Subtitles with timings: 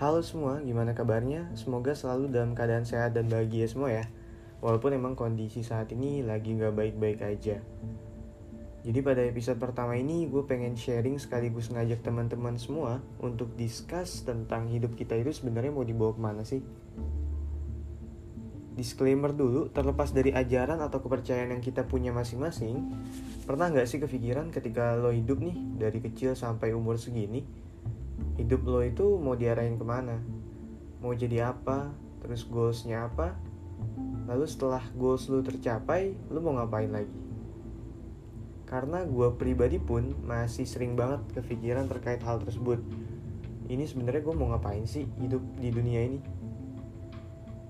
[0.00, 1.52] Halo semua, gimana kabarnya?
[1.52, 4.08] Semoga selalu dalam keadaan sehat dan bahagia semua ya.
[4.64, 7.60] Walaupun emang kondisi saat ini lagi gak baik-baik aja.
[8.80, 14.72] Jadi pada episode pertama ini gue pengen sharing sekaligus ngajak teman-teman semua untuk discuss tentang
[14.72, 16.64] hidup kita itu sebenarnya mau dibawa ke mana sih?
[18.72, 22.88] Disclaimer dulu, terlepas dari ajaran atau kepercayaan yang kita punya masing-masing,
[23.44, 27.68] pernah nggak sih kepikiran ketika lo hidup nih dari kecil sampai umur segini,
[28.40, 30.16] hidup lo itu mau diarahin ke mana?
[31.04, 31.92] Mau jadi apa?
[32.24, 33.36] Terus goalsnya apa?
[34.28, 37.18] Lalu setelah goals lo tercapai lo mau ngapain lagi?
[38.68, 42.78] Karena gue pribadi pun masih sering banget kepikiran terkait hal tersebut.
[43.66, 46.20] Ini sebenarnya gue mau ngapain sih hidup di dunia ini?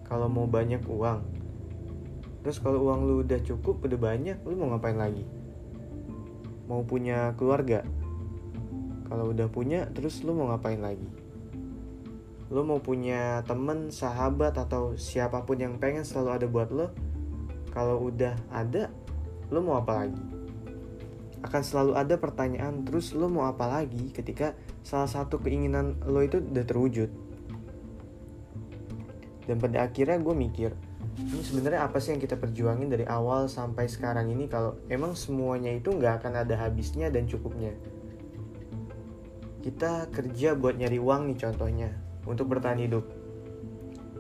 [0.05, 1.21] Kalau mau banyak uang.
[2.41, 5.25] Terus kalau uang lu udah cukup udah banyak lu mau ngapain lagi?
[6.69, 7.85] Mau punya keluarga
[9.11, 11.11] kalau udah punya terus lu mau ngapain lagi?
[12.47, 16.95] Lu mau punya temen sahabat atau siapa pun yang pengen selalu ada buat lo?
[17.75, 18.87] Kalau udah ada
[19.51, 20.23] lu mau apa lagi?
[21.43, 24.55] Akan selalu ada pertanyaan terus lu mau apa lagi ketika
[24.87, 27.11] salah satu keinginan lo itu udah terwujud?
[29.51, 30.71] Dan pada akhirnya gue mikir
[31.21, 34.47] ini sebenarnya apa sih yang kita perjuangin dari awal sampai sekarang ini?
[34.47, 37.75] Kalau emang semuanya itu nggak akan ada habisnya dan cukupnya
[39.61, 41.91] kita kerja buat nyari uang nih contohnya
[42.25, 43.05] untuk bertahan hidup.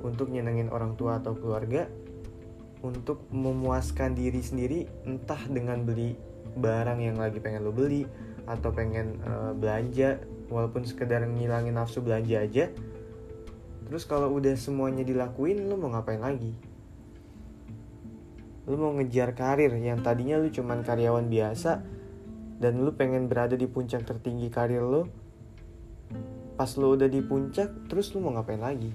[0.00, 1.88] Untuk nyenengin orang tua atau keluarga
[2.80, 6.16] untuk memuaskan diri sendiri entah dengan beli
[6.56, 8.08] barang yang lagi pengen lo beli
[8.48, 10.16] atau pengen uh, belanja
[10.48, 12.72] walaupun sekedar ngilangin nafsu belanja aja.
[13.84, 16.56] Terus kalau udah semuanya dilakuin lo mau ngapain lagi?
[18.64, 21.84] Lo mau ngejar karir yang tadinya lo cuman karyawan biasa
[22.60, 25.08] dan lo pengen berada di puncak tertinggi karir lo
[26.60, 28.92] pas lo udah di puncak terus lo mau ngapain lagi?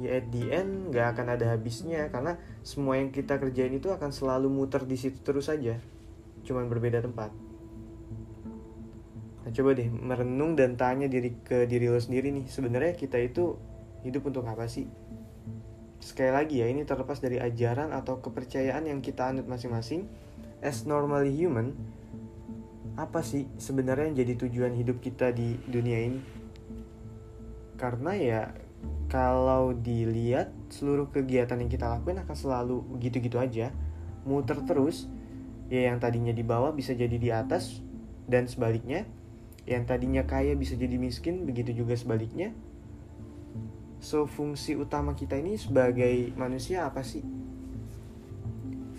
[0.00, 4.10] Ya at the end gak akan ada habisnya karena semua yang kita kerjain itu akan
[4.10, 5.78] selalu muter di situ terus aja.
[6.42, 7.30] Cuman berbeda tempat.
[9.42, 13.58] Nah coba deh merenung dan tanya diri ke diri lo sendiri nih sebenarnya kita itu
[14.02, 14.90] hidup untuk apa sih?
[16.02, 20.10] Sekali lagi ya ini terlepas dari ajaran atau kepercayaan yang kita anut masing-masing.
[20.62, 21.74] As normally human
[22.92, 26.20] apa sih sebenarnya yang jadi tujuan hidup kita di dunia ini?
[27.80, 28.42] Karena ya
[29.08, 33.72] kalau dilihat seluruh kegiatan yang kita lakuin akan selalu gitu-gitu aja,
[34.28, 35.08] muter terus.
[35.72, 37.80] Ya yang tadinya di bawah bisa jadi di atas
[38.28, 39.08] dan sebaliknya.
[39.64, 42.52] Yang tadinya kaya bisa jadi miskin, begitu juga sebaliknya.
[44.02, 47.24] So fungsi utama kita ini sebagai manusia apa sih?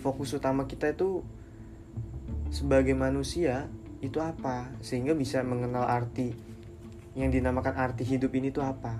[0.02, 1.22] Fokus utama kita itu
[2.48, 3.68] sebagai manusia
[4.06, 4.68] itu apa?
[4.84, 6.34] Sehingga bisa mengenal arti.
[7.14, 8.98] Yang dinamakan arti hidup ini tuh apa?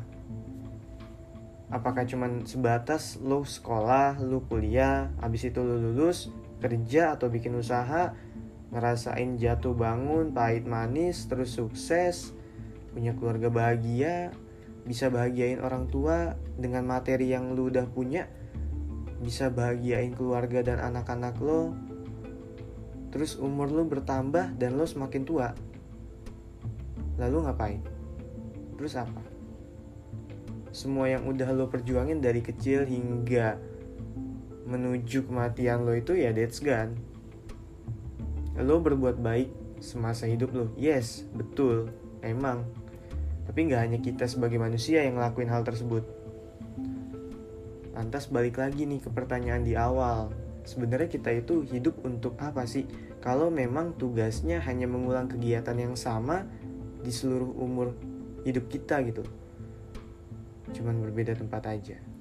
[1.75, 6.31] Apakah cuman sebatas lo sekolah lo kuliah habis itu lo lulus
[6.63, 8.15] kerja atau bikin usaha
[8.71, 12.31] ngerasain jatuh bangun pahit manis terus sukses
[12.95, 14.31] punya keluarga bahagia
[14.87, 18.31] bisa bahagiain orang tua dengan materi yang lo udah punya
[19.19, 21.75] bisa bahagiain keluarga dan anak-anak lo
[23.15, 25.55] terus umur lu bertambah dan lo semakin tua.
[27.15, 27.81] Lalu ngapain?
[28.75, 29.23] Terus apa?
[30.75, 33.55] Semua yang udah lo perjuangin dari kecil hingga
[34.67, 36.99] menuju kematian lo itu ya that's gone.
[38.59, 41.95] Lo berbuat baik semasa hidup lo yes betul.
[42.19, 42.67] Emang.
[43.47, 46.03] Tapi nggak hanya kita sebagai manusia yang ngelakuin hal tersebut.
[47.95, 52.89] Lantas balik lagi nih ke pertanyaan di awal sebenarnya kita itu hidup untuk apa sih?
[53.21, 56.45] Kalau memang tugasnya hanya mengulang kegiatan yang sama
[57.01, 57.93] di seluruh umur
[58.45, 59.25] hidup kita gitu.
[60.73, 62.14] Cuman berbeda tempat aja.